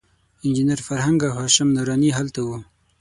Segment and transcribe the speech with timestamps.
[0.45, 2.57] انجینر فرهنګ او هاشم نوراني هلته وو.